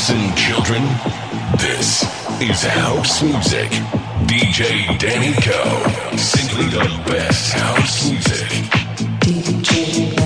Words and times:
Listen, 0.00 0.34
children, 0.34 0.82
this 1.58 2.04
is 2.40 2.62
house 2.62 3.22
music. 3.22 3.70
DJ 4.24 4.98
Danny 4.98 5.34
Co. 5.42 6.16
Simply 6.16 6.64
the 6.70 6.88
best 7.04 7.52
house 7.52 8.10
music. 8.10 8.48
DJ 9.20 10.16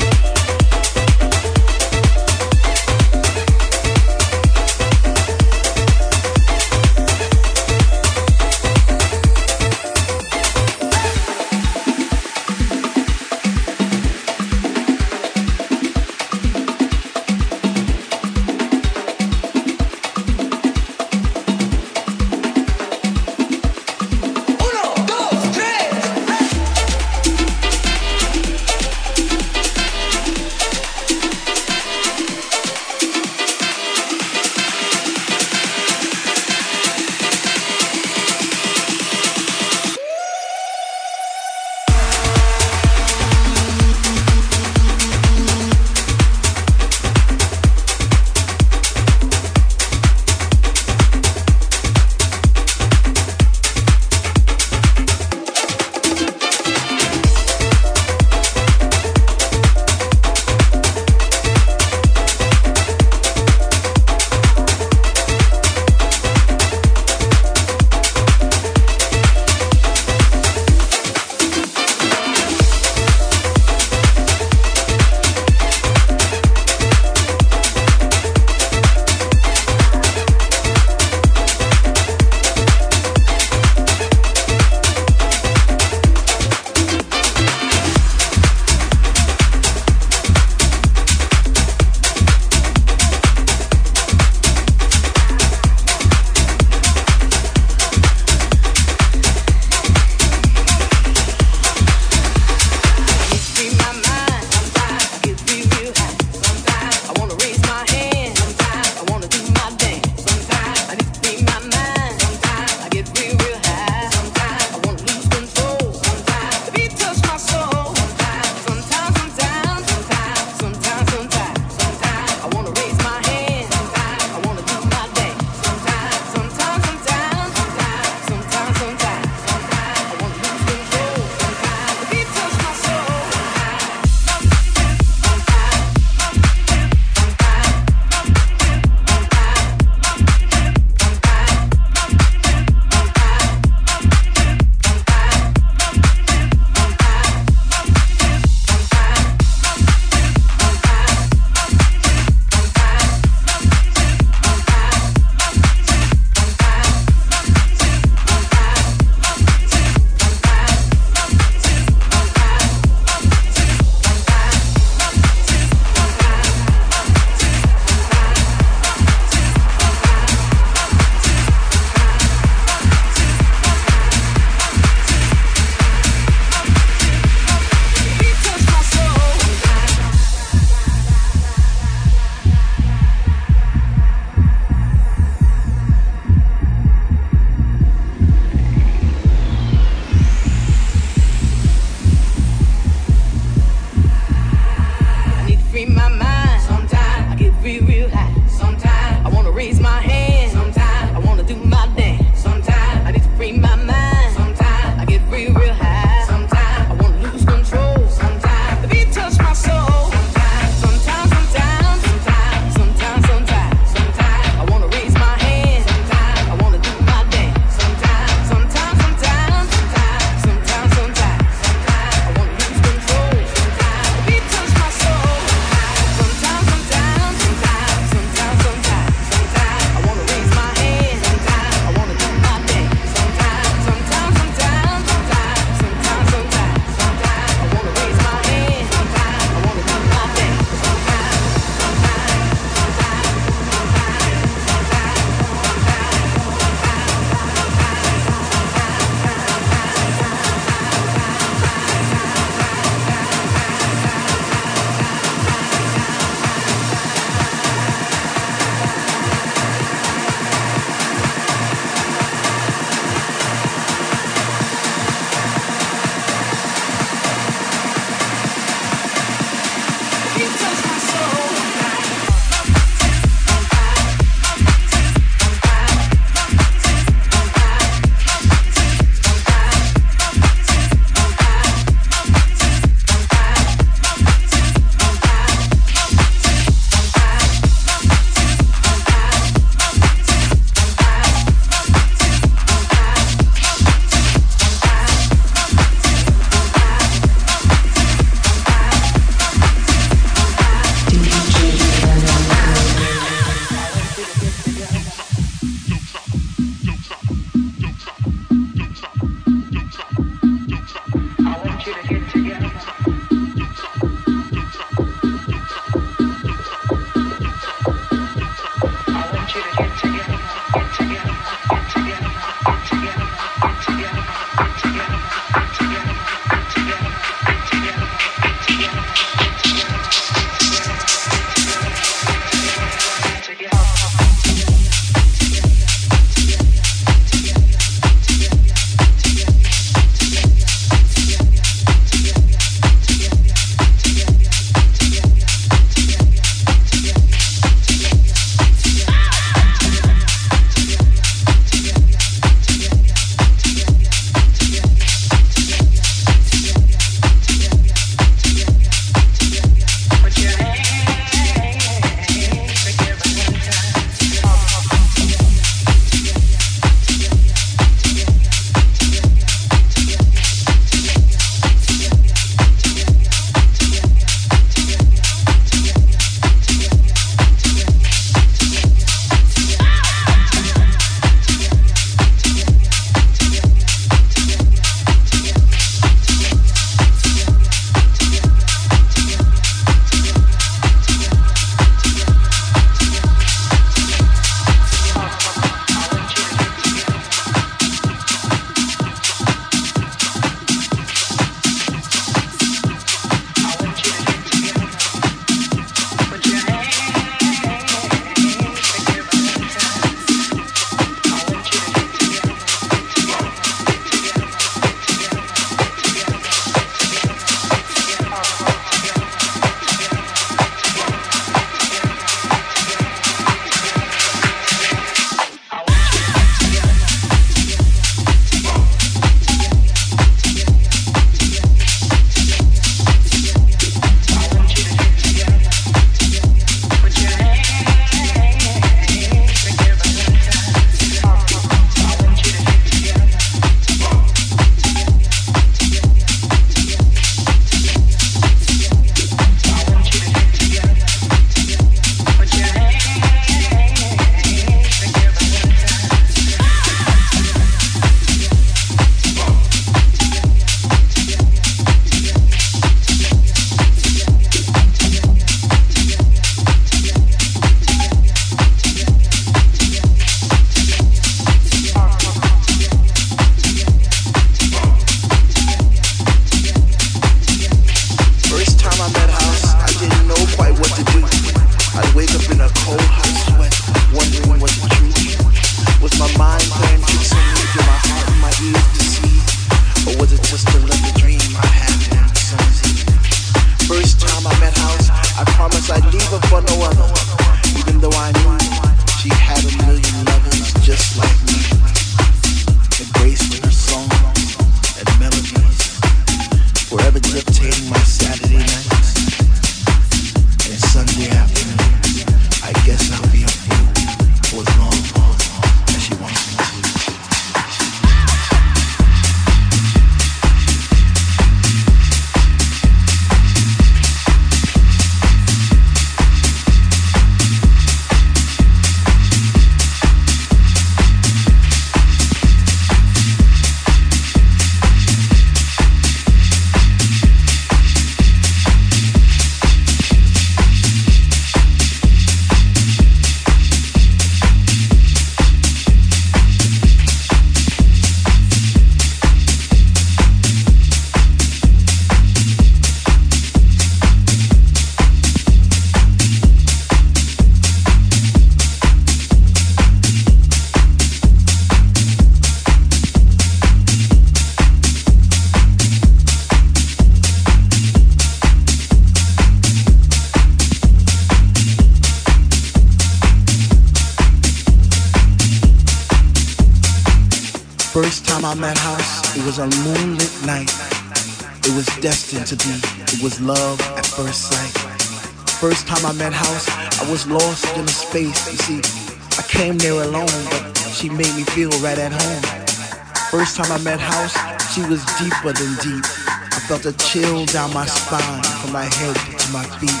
she 594.72 594.80
was 594.88 595.04
deeper 595.20 595.52
than 595.52 595.76
deep. 595.84 596.04
I 596.48 596.58
felt 596.64 596.86
a 596.86 596.96
chill 596.96 597.44
down 597.46 597.74
my 597.74 597.84
spine 597.84 598.42
from 598.64 598.72
my 598.72 598.88
head 598.88 599.16
to 599.16 599.52
my 599.52 599.64
feet. 599.76 600.00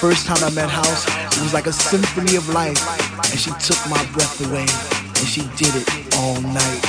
First 0.00 0.24
time 0.24 0.40
I 0.40 0.50
met 0.50 0.70
House, 0.70 1.04
it 1.36 1.42
was 1.44 1.52
like 1.52 1.66
a 1.66 1.72
symphony 1.72 2.36
of 2.36 2.48
life, 2.48 2.80
and 3.28 3.38
she 3.38 3.52
took 3.60 3.76
my 3.92 4.00
breath 4.16 4.40
away, 4.48 4.64
and 4.64 5.26
she 5.28 5.42
did 5.60 5.76
it 5.76 5.88
all 6.16 6.40
night. 6.40 6.80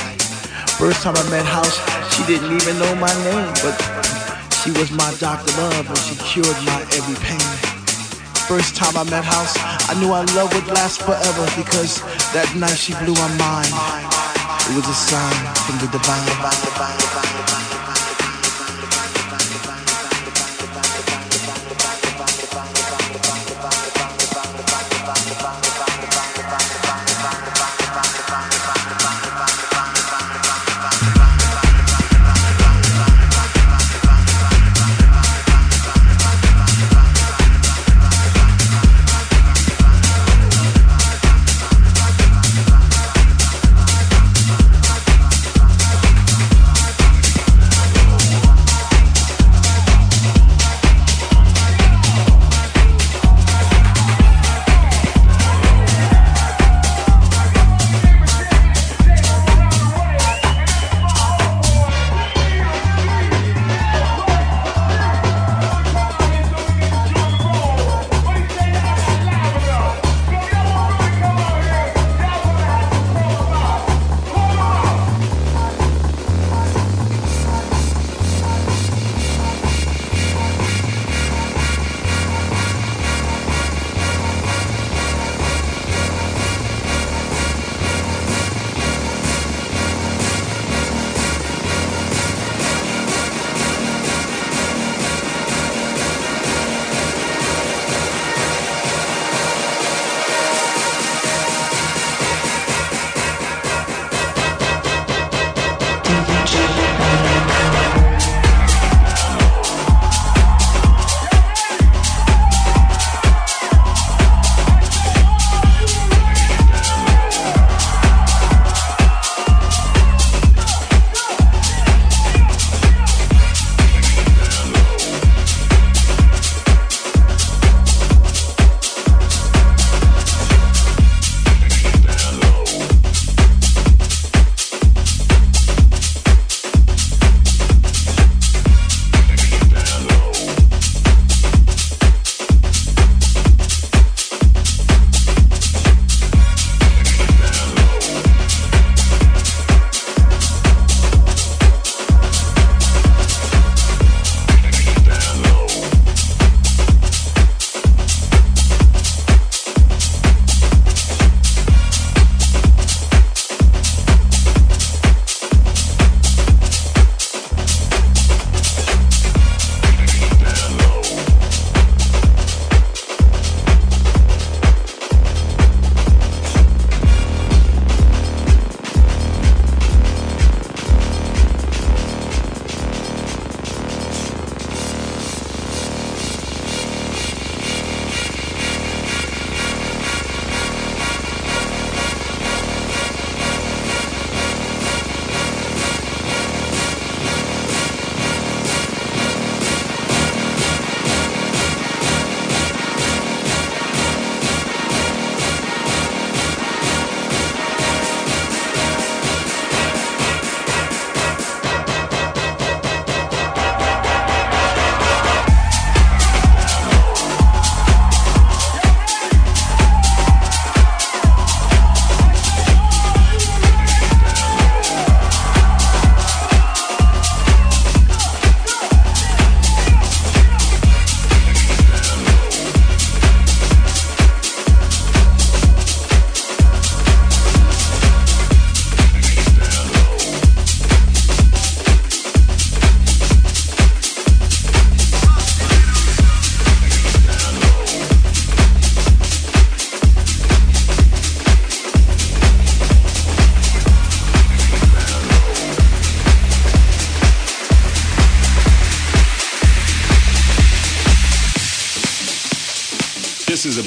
First 0.80 1.02
time 1.02 1.16
I 1.16 1.28
met 1.28 1.44
House, 1.44 1.76
she 2.16 2.24
didn't 2.24 2.56
even 2.56 2.78
know 2.78 2.94
my 2.96 3.12
name, 3.20 3.52
but 3.60 3.76
she 4.64 4.70
was 4.72 4.90
my 4.90 5.12
Dr. 5.20 5.52
Love 5.60 5.88
and 5.88 5.98
she 5.98 6.16
cured 6.24 6.56
my 6.64 6.80
every 6.96 7.16
pain. 7.20 7.48
First 8.48 8.76
time 8.76 8.96
I 8.96 9.04
met 9.10 9.24
House, 9.24 9.56
I 9.90 9.94
knew 10.00 10.12
our 10.12 10.24
love 10.32 10.54
would 10.54 10.66
last 10.68 11.02
forever 11.02 11.44
because 11.56 12.00
that 12.32 12.48
night 12.56 12.78
she 12.78 12.94
blew 13.04 13.14
my 13.14 13.28
mind. 13.36 14.17
It 14.70 14.76
was 14.76 14.86
a 14.86 14.92
sign 14.92 15.54
from 15.64 15.78
the 15.78 15.86
divine. 15.90 17.07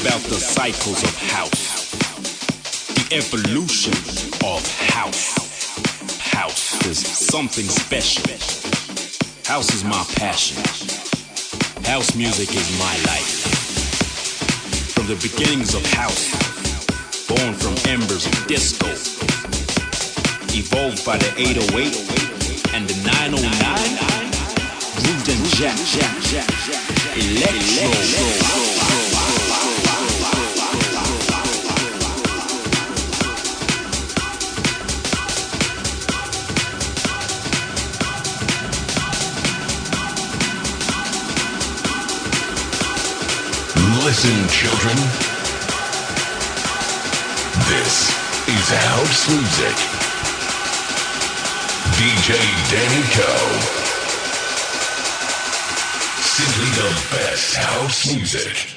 Cycles 0.09 1.03
of 1.03 1.15
house, 1.31 1.91
the 2.95 3.15
evolution 3.15 3.93
of 4.45 4.61
house. 4.89 5.37
House 6.19 6.85
is 6.85 6.97
something 6.99 7.65
special. 7.65 8.31
House 9.45 9.73
is 9.73 9.83
my 9.83 10.03
passion. 10.15 10.57
House 11.85 12.15
music 12.15 12.49
is 12.55 12.79
my 12.79 12.95
life. 13.09 13.41
From 14.93 15.07
the 15.07 15.15
beginnings 15.21 15.73
of 15.75 15.85
house, 15.93 16.29
born 17.27 17.53
from 17.53 17.75
embers 17.89 18.25
of 18.25 18.47
disco, 18.47 18.87
evolved 20.57 21.05
by 21.05 21.17
the 21.17 21.31
808 21.37 22.73
and 22.73 22.87
the 22.87 22.95
909, 23.05 23.41
grooved 25.01 25.29
and 25.29 25.45
jack, 25.57 25.77
jack, 25.89 26.17
jack, 26.29 26.49
electro. 27.17 28.60
Listen, 44.23 44.47
children. 44.49 44.95
This 47.65 48.11
is 48.47 48.69
house 48.69 49.27
music. 49.31 49.75
DJ 51.97 52.37
Danny 52.69 53.01
Co. 53.15 53.31
Simply 56.21 56.69
the 56.77 56.91
best 57.09 57.55
house 57.55 58.15
music. 58.15 58.70